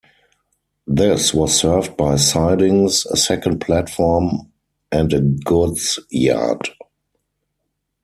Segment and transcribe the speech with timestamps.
[0.87, 4.51] This was served by sidings, a second platform
[4.91, 6.69] and a goods yard.